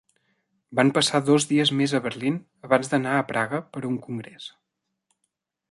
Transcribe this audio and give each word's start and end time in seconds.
Van 0.79 0.91
passar 0.95 1.21
dos 1.27 1.45
dies 1.51 1.73
més 1.81 1.93
a 1.97 2.01
Berlín 2.07 2.39
abans 2.69 2.91
d'anar 2.95 3.13
a 3.19 3.27
Praga 3.33 3.61
per 3.75 3.85
a 3.87 3.87
un 3.93 4.01
congrés. 4.09 4.49